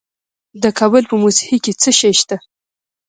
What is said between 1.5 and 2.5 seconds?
کې څه شی شته؟